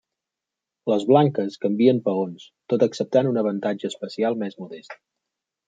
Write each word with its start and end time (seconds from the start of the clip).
Les 0.91 1.03
blanques 1.09 1.57
canvien 1.65 1.99
peons, 2.09 2.47
tot 2.75 2.87
acceptant 2.89 3.31
un 3.35 3.39
avantatge 3.45 3.93
espacial 3.93 4.43
més 4.47 4.61
modest. 4.65 5.01